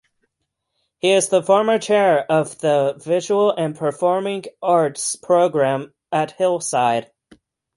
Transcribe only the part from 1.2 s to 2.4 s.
the former Chair